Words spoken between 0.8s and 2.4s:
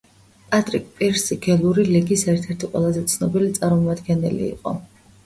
პირსი გელური ლიგის